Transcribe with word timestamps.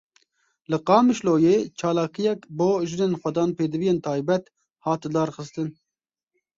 Li 0.71 0.77
Qamişloyê 0.87 1.55
çalakiyek 1.79 2.39
bo 2.57 2.69
jinên 2.89 3.13
xwedan 3.21 3.49
pêdiviyên 3.57 3.99
taybet 4.05 4.43
hat 4.85 5.01
lidarxistin. 5.05 5.69